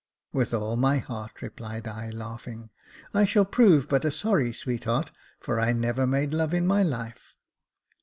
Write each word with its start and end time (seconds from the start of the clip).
"With 0.33 0.51
all 0.51 0.77
my 0.77 0.97
heart," 0.97 1.43
replied 1.43 1.87
I, 1.87 2.09
laughing. 2.09 2.71
"I 3.13 3.23
shall 3.23 3.45
prove 3.45 3.87
but 3.87 4.03
a 4.03 4.09
sorry 4.09 4.51
sweetheart, 4.51 5.11
for 5.39 5.59
I 5.59 5.73
never 5.73 6.07
made 6.07 6.33
love 6.33 6.55
in 6.55 6.65
my 6.65 6.81
life." 6.81 7.37